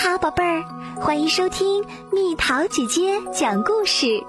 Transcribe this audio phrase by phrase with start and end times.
[0.00, 0.62] 好，宝贝儿，
[1.00, 4.22] 欢迎收听蜜桃姐姐讲故事。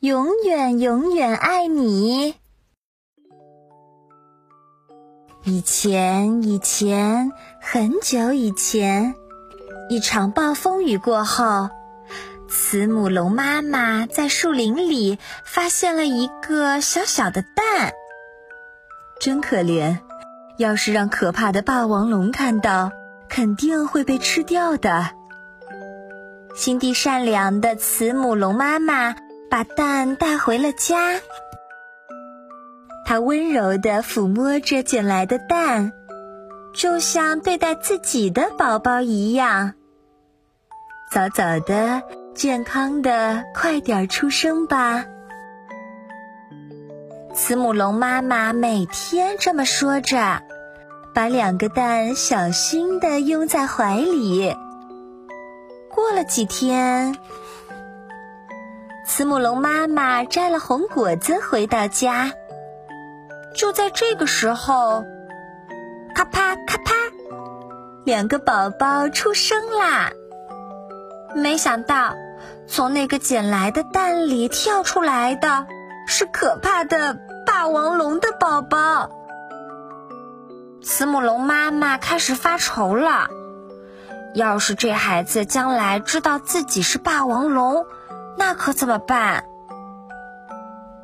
[0.00, 2.34] 永远永远爱你。
[5.44, 7.30] 以前以前
[7.60, 9.14] 很久以前，
[9.90, 11.68] 一场暴风雨过后，
[12.48, 17.92] 慈母龙妈妈在树林里发现了一个小小的蛋，
[19.20, 19.98] 真可怜。
[20.58, 22.92] 要是让可怕的霸王龙看到，
[23.28, 25.10] 肯定会被吃掉的。
[26.54, 29.14] 心地善良的慈母龙妈妈
[29.48, 31.20] 把蛋带回了家，
[33.06, 35.92] 她温柔地抚摸着捡来的蛋，
[36.74, 39.74] 就像对待自己的宝宝一样。
[41.12, 42.02] 早早的、
[42.34, 45.04] 健康的，快点出生吧！
[47.40, 50.42] 慈母龙妈妈每天这么说着。
[51.14, 54.56] 把两个蛋小心地拥在怀里。
[55.88, 57.16] 过了几天，
[59.06, 62.32] 慈母龙妈妈摘了红果子回到家。
[63.54, 65.04] 就在这个时候，
[66.16, 66.92] 咔啪咔啪，
[68.04, 70.10] 两个宝宝出生啦！
[71.34, 72.16] 没想到，
[72.66, 75.66] 从那个捡来的蛋里跳出来的
[76.06, 77.18] 是可怕的
[77.48, 79.08] 霸王龙的宝宝。
[80.82, 83.30] 慈母龙妈妈开始发愁了，
[84.34, 87.86] 要是这孩子将来知道自己是霸王龙，
[88.36, 89.44] 那可怎么办？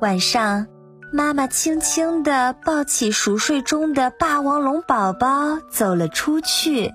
[0.00, 0.66] 晚上，
[1.12, 6.94] 妈妈轻轻地抱起熟睡中的霸王龙宝宝，走了出去。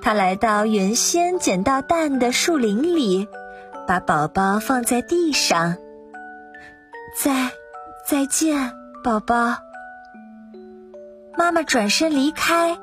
[0.00, 3.28] 她来到原先捡到蛋的树林里，
[3.86, 5.76] 把宝宝放在地上。
[7.14, 7.52] 再，
[8.06, 8.72] 再见，
[9.04, 9.54] 宝宝。
[11.36, 12.78] 妈妈转身离开，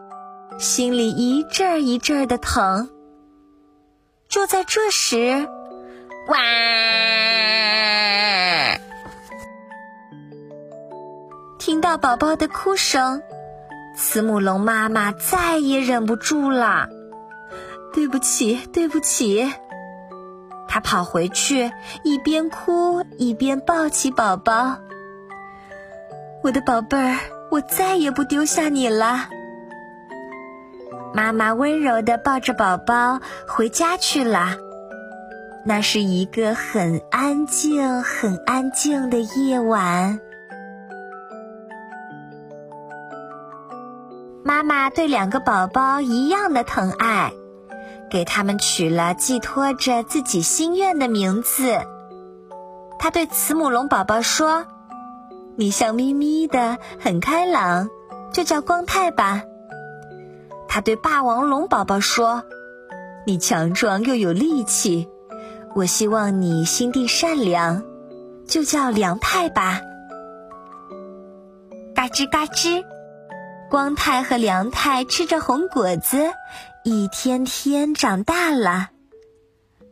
[0.58, 2.90] 心里一阵儿一阵儿的疼。
[4.28, 5.48] 就在这时，
[6.28, 6.38] 哇！
[11.58, 13.22] 听到宝宝的哭声，
[13.96, 16.88] 慈母龙妈妈再也忍不住了。
[17.92, 19.52] 对不起，对不起。
[20.70, 21.70] 他跑回去，
[22.04, 24.78] 一边哭一边抱起宝宝。
[26.44, 27.18] 我的宝贝儿。
[27.52, 29.28] 我再也不丢下你了，
[31.16, 34.50] 妈妈温柔的抱着宝宝回家去了。
[35.66, 40.20] 那是一个很安静、很安静的夜晚。
[44.44, 47.34] 妈妈对两个宝宝一样的疼爱，
[48.10, 51.80] 给他们取了寄托着自己心愿的名字。
[52.98, 54.66] 她对慈母龙宝宝说。
[55.56, 57.90] 你笑眯眯的，很开朗，
[58.32, 59.44] 就叫光太吧。
[60.70, 62.42] 他对霸王龙宝宝说
[63.28, 65.10] ：“你强壮又有力气，
[65.76, 67.84] 我希望你心地善良，
[68.48, 69.82] 就叫梁太吧。”
[71.94, 72.86] 嘎吱嘎吱，
[73.70, 76.32] 光太和梁太吃着红果子，
[76.84, 78.90] 一天天长大了。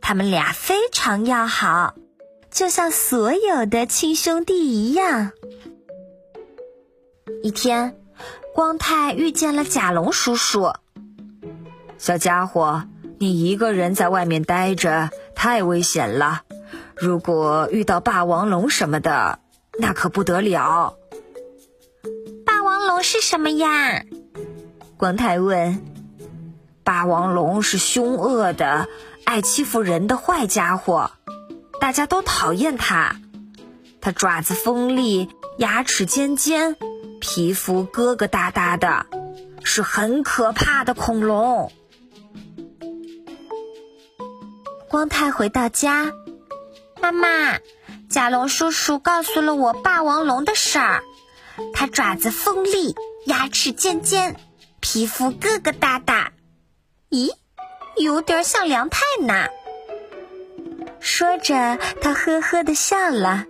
[0.01, 1.95] 他们俩非常要好。
[2.49, 5.31] 就像所有的亲兄弟一样。
[7.43, 7.99] 一天，
[8.55, 10.73] 光太遇见了甲龙叔叔。
[11.99, 12.85] 小家伙，
[13.19, 16.43] 你一个人在外面待着太危险了，
[16.95, 19.39] 如果遇到霸王龙什么的，
[19.77, 20.95] 那可不得了。
[22.43, 24.03] 霸王龙是什么呀？
[24.97, 25.79] 光太问。
[26.87, 28.87] 霸王龙是凶恶的、
[29.25, 31.11] 爱欺负人的坏家伙。
[31.81, 33.17] 大家都讨厌它，
[33.99, 35.27] 它爪子锋利，
[35.57, 36.77] 牙齿尖尖，
[37.19, 39.05] 皮肤疙疙瘩瘩的，
[39.65, 41.73] 是很可怕的恐龙。
[44.87, 46.13] 光太回到家，
[47.01, 47.59] 妈妈，
[48.09, 51.03] 甲龙叔叔告诉了我霸王龙的事儿，
[51.73, 52.95] 它爪子锋利，
[53.25, 54.37] 牙齿尖尖，
[54.79, 56.27] 皮肤疙疙瘩瘩，
[57.09, 57.31] 咦，
[57.95, 59.47] 有点像梁太呢。
[60.99, 63.45] 说着，他呵呵的笑了。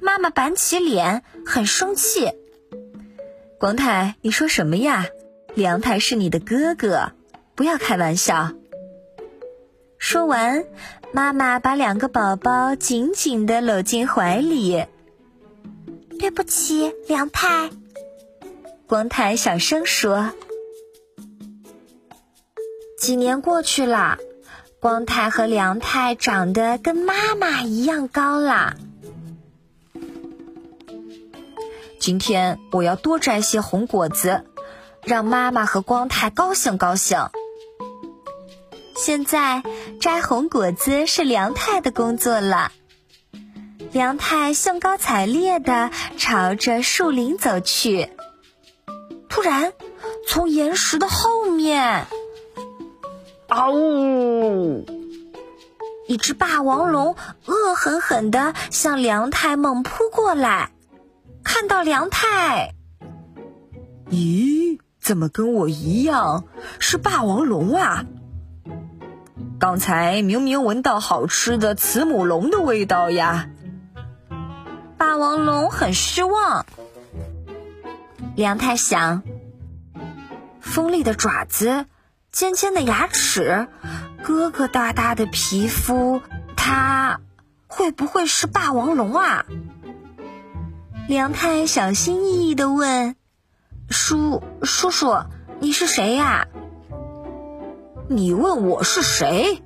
[0.00, 2.32] 妈妈板起脸，很生气。
[3.58, 5.06] 光太，你说什么呀？
[5.54, 7.10] 梁太是你的哥哥，
[7.56, 8.52] 不要开玩笑。
[9.98, 10.64] 说完，
[11.12, 14.84] 妈妈把两个宝宝紧紧的搂进怀里。
[16.20, 17.70] 对不起，梁太。
[18.86, 20.32] 光太小声说。
[22.98, 24.18] 几年过去了。
[24.80, 28.76] 光太和梁太长得跟妈妈一样高了。
[31.98, 34.44] 今天我要多摘些红果子，
[35.02, 37.18] 让妈妈和光太高兴高兴。
[38.94, 39.64] 现在
[40.00, 42.70] 摘红果子是梁太的工作了。
[43.90, 48.10] 梁太兴高采烈地朝着树林走去。
[49.28, 49.72] 突然，
[50.28, 52.06] 从岩石的后面，
[53.48, 54.84] 嗷呜！
[56.06, 57.16] 一只霸王龙
[57.46, 60.70] 恶狠狠地向梁太猛扑过来。
[61.42, 62.74] 看到梁太，
[64.10, 66.44] 咦，怎么跟我一样
[66.78, 68.04] 是霸王龙啊？
[69.58, 73.48] 刚才明明闻到好吃的慈母龙的味道呀！
[74.98, 76.66] 霸王龙很失望。
[78.36, 79.22] 梁太想：
[80.60, 81.86] 锋利的爪子，
[82.38, 83.66] 尖尖的牙齿，
[84.24, 86.22] 疙疙瘩瘩的皮肤，
[86.56, 87.18] 它
[87.66, 89.44] 会不会是霸王龙啊？
[91.08, 93.16] 梁太小心翼翼的问
[93.90, 95.16] ：“叔叔叔，
[95.58, 96.46] 你是谁呀
[98.08, 99.60] ？”“你问我是谁？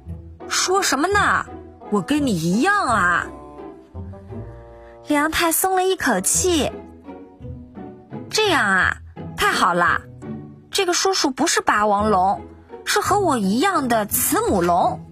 [0.49, 1.45] 说什么呢？
[1.91, 3.27] 我跟你一样啊。”
[5.09, 6.73] 梁太松了一口气。
[8.31, 8.97] 这样啊，
[9.37, 10.01] 太好了！
[10.71, 12.41] 这个叔叔不是霸王龙，
[12.85, 15.05] 是和我一样的慈母龙。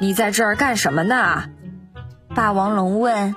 [0.00, 1.48] 你在这儿干什么呢？
[2.34, 3.34] 霸王龙问：“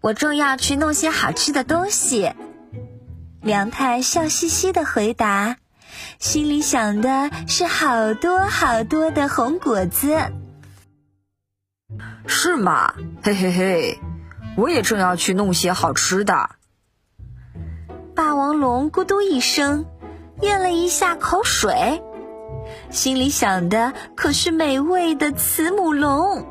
[0.00, 2.32] 我正要去弄些好吃的东西。”
[3.42, 5.58] 梁太笑嘻嘻的回答，
[6.18, 10.16] 心里想的是好多好多的红果子。
[12.26, 12.94] 是吗？
[13.22, 13.98] 嘿嘿嘿，
[14.56, 16.50] 我也正要去弄些好吃的。
[18.14, 19.84] 霸王龙咕嘟一声，
[20.40, 22.02] 咽了一下口水，
[22.90, 26.46] 心里想的可是美味的慈母龙。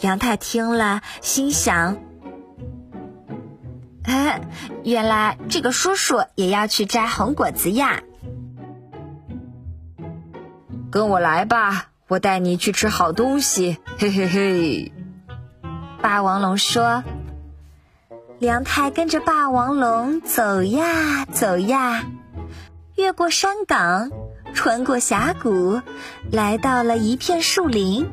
[0.00, 1.96] 杨太听了，心想
[4.04, 4.40] ：“哎，
[4.84, 8.02] 原来这个叔叔也要去摘红果子呀！”
[10.90, 13.78] 跟我来吧，我带你去吃好东西。
[13.98, 14.92] 嘿嘿嘿！
[16.02, 17.02] 霸王龙说。
[18.38, 22.04] 梁太跟着霸王龙走呀走呀，
[22.96, 24.10] 越过山岗，
[24.54, 25.82] 穿过峡谷，
[26.32, 28.08] 来到了一片树林。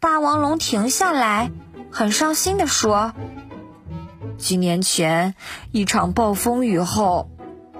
[0.00, 1.52] 霸王龙停下来，
[1.88, 3.12] 很伤心地说
[4.36, 5.36] ：“几年前
[5.70, 7.30] 一场暴风雨后，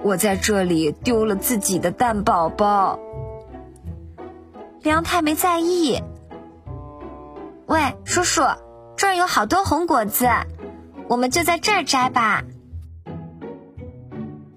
[0.01, 2.97] 我在这里丢了自己的蛋宝宝。”
[4.81, 6.01] 梁太没在意。
[7.65, 8.43] 喂，叔叔，
[8.95, 10.29] 这儿有好多红果子，
[11.09, 12.43] 我们就在这儿摘吧。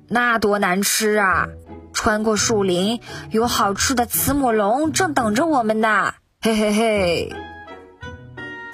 [0.08, 1.48] 那多难吃啊！
[1.92, 3.00] 穿过树林，
[3.30, 6.14] 有好吃的慈母龙正等着我们呢。
[6.40, 7.32] 嘿嘿嘿。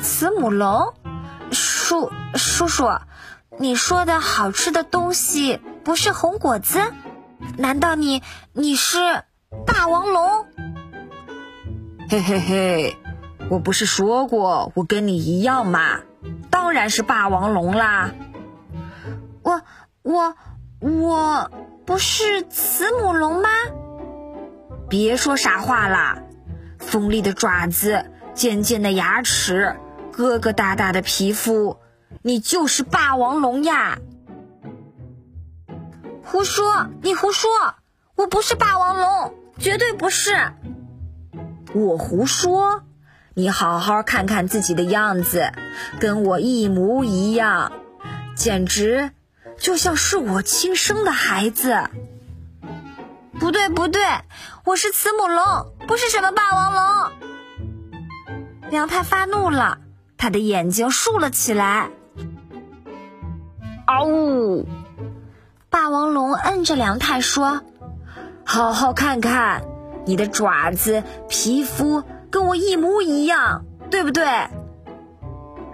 [0.00, 0.94] 慈母龙，
[1.50, 2.90] 叔叔叔，
[3.58, 6.81] 你说的好吃的东西不是红果子？
[7.56, 8.22] 难道你
[8.52, 8.98] 你是
[9.66, 10.46] 霸王龙？
[12.10, 12.96] 嘿嘿嘿，
[13.48, 16.00] 我不是说过我跟你一样吗？
[16.50, 18.10] 当然是霸王龙啦！
[19.42, 19.62] 我
[20.02, 20.36] 我
[20.84, 21.50] 我
[21.86, 23.48] 不是慈母龙吗？
[24.90, 26.19] 别说傻话啦！
[26.78, 28.04] 锋利的爪子，
[28.34, 29.76] 尖尖的牙齿。
[30.12, 31.78] 疙疙瘩瘩的皮肤，
[32.20, 33.98] 你就是霸王龙呀！
[36.22, 37.50] 胡说，你胡说！
[38.14, 40.53] 我不是霸王龙，绝对不是。
[41.72, 42.82] 我胡说？
[43.32, 45.50] 你好好看看自己的样子，
[45.98, 47.72] 跟我一模一样，
[48.36, 49.10] 简直
[49.58, 51.89] 就像是我亲生的孩子。
[53.39, 54.03] 不对，不对，
[54.65, 57.13] 我是慈母龙，不是什么霸王龙。
[58.70, 59.79] 梁太发怒了。
[60.17, 61.91] 他的眼睛竖了起来。
[63.84, 64.67] 嗷呜！
[65.69, 67.61] 霸王龙摁着梁太说
[68.46, 69.65] ：“好好看看，
[70.06, 74.25] 你的爪子、皮肤跟我一模一样，对不对？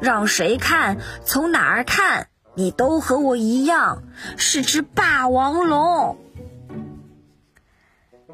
[0.01, 4.03] 让谁看，从哪儿看，你都和我一样，
[4.37, 6.19] 是只霸王龙。”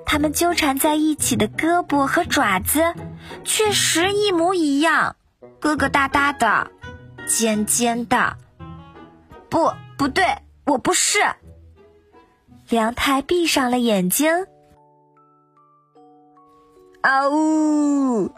[0.06, 2.94] 他们纠缠在一起的胳膊和爪子，
[3.44, 5.16] 确实一模一样。
[5.61, 6.70] 疙疙瘩瘩的，
[7.26, 8.37] 尖尖的，
[9.49, 10.25] 不，不对，
[10.64, 11.18] 我不是。
[12.68, 14.46] 梁太闭上了眼睛。
[17.00, 18.30] 啊呜！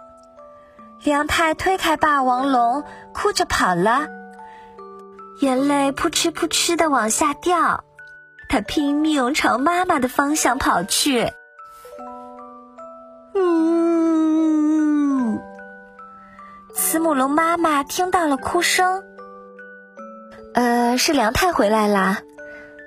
[1.03, 4.09] 梁太推开霸王龙，哭着跑了，
[5.41, 7.85] 眼泪扑哧扑哧的往下掉。
[8.49, 11.33] 他拼命朝妈妈的方向跑去。
[16.75, 19.05] 慈母龙妈妈听到了哭声。
[20.55, 22.19] 呃，是梁太回来啦，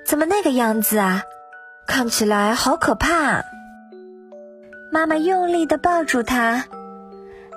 [0.04, 1.22] 怎么那个样子啊？
[1.86, 3.44] 看起来好可怕。
[4.90, 6.64] 妈妈用力的抱住他，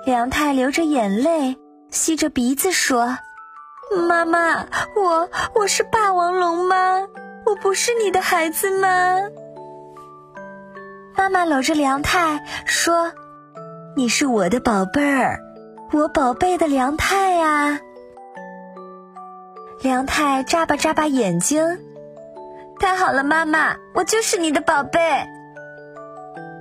[0.04, 1.58] 梁太流着眼泪，
[1.90, 3.18] 吸着鼻子说
[3.90, 4.66] ：“妈妈，
[4.96, 7.06] 我我是霸王龙吗？
[7.44, 8.88] 我不是你的孩子吗？”
[11.16, 13.12] 妈妈搂着梁太说
[13.96, 15.40] ：“你是我的宝贝儿，
[15.92, 17.80] 我宝贝的梁太啊。”
[19.80, 21.78] 梁太眨巴眨巴眼睛，
[22.80, 25.00] 太好了，妈妈，我就是你的宝贝。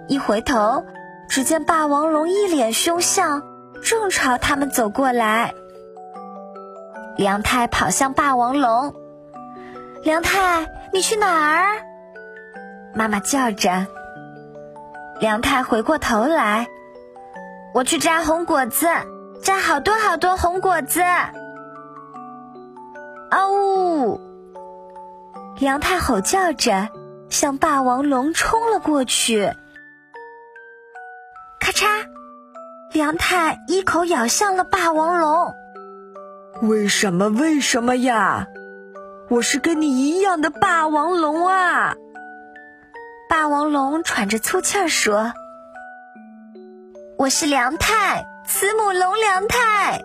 [0.07, 0.85] 一回头，
[1.27, 3.41] 只见霸王龙一脸凶相，
[3.81, 5.53] 正朝他们走过来。
[7.17, 8.93] 梁太跑向霸王龙
[10.03, 11.81] ：“梁太，你去哪儿？”
[12.93, 13.87] 妈妈叫着。
[15.21, 16.67] 梁太回过头来
[17.73, 18.87] ：“我去摘红果子，
[19.41, 21.01] 摘好多好多红果子。”
[23.31, 24.19] 啊呜！
[25.57, 26.89] 梁太吼叫着，
[27.29, 29.53] 向霸王龙冲了过去。
[31.61, 31.87] 咔嚓！
[32.91, 35.53] 梁太一口咬向了霸王龙。
[36.61, 37.29] 为什么？
[37.29, 38.47] 为什么呀？
[39.29, 41.95] 我是跟你一样的霸王龙啊！
[43.27, 45.33] 霸王龙喘着粗气儿说
[47.17, 50.01] ：“我是梁太，慈母龙梁太。”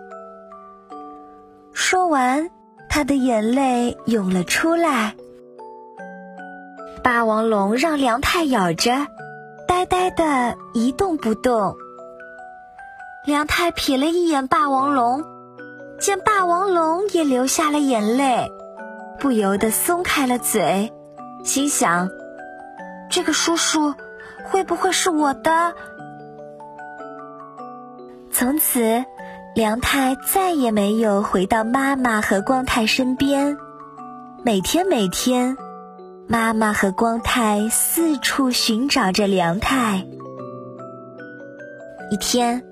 [1.73, 2.49] 说完。
[2.93, 5.15] 他的眼泪涌了出来。
[7.01, 9.07] 霸王龙让梁太咬着，
[9.65, 11.77] 呆呆的一动不动。
[13.25, 15.23] 梁太瞥了一眼霸王龙，
[16.01, 18.51] 见霸王龙也流下了眼泪，
[19.19, 20.91] 不由得松开了嘴，
[21.43, 22.09] 心想：
[23.07, 23.93] 这个叔叔
[24.43, 25.75] 会不会是我的？
[28.31, 29.05] 从此。
[29.53, 33.57] 梁太再也没有回到妈妈和光太身边。
[34.45, 35.57] 每天每天，
[36.25, 40.07] 妈妈和光太四处寻找着梁太。
[42.09, 42.63] 一天，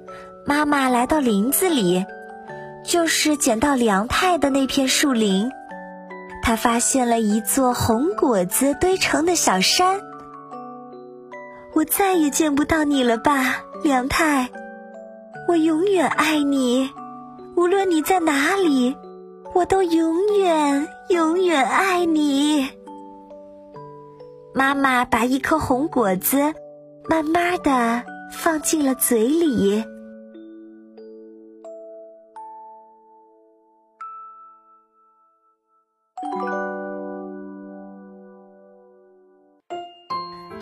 [0.46, 2.06] 妈妈来到林子里，
[2.84, 5.52] 就是捡到梁太的那片树林。
[6.42, 10.02] 他发现了一座红果子堆成的小山。
[11.74, 14.50] 我再也见不到你了吧，梁太？
[15.48, 16.90] 我永远爱你，
[17.56, 18.96] 无论你在哪里，
[19.54, 22.70] 我都永远永远爱你。
[24.54, 26.54] 妈妈把一颗红果子
[27.08, 29.84] 慢慢的放进了嘴里。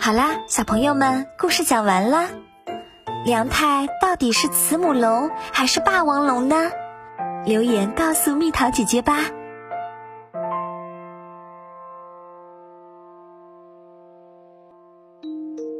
[0.08, 2.30] 好啦，小朋友们，故事讲完了。
[3.26, 6.70] 梁太到底是慈母龙还是霸王龙呢？
[7.44, 9.24] 留言告诉蜜桃姐姐吧。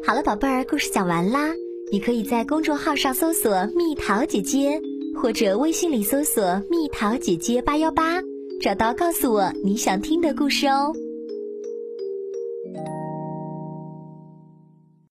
[0.07, 1.49] 好了，宝贝儿，故事讲完啦。
[1.91, 4.79] 你可以在公众号上搜索“蜜桃姐姐”，
[5.19, 8.21] 或者微信里搜索“蜜桃姐姐八幺八”，
[8.61, 10.93] 找到告诉我你想听的故事哦。